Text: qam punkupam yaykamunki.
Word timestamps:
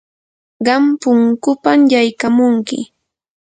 qam 0.65 0.83
punkupam 1.01 1.79
yaykamunki. 1.91 2.77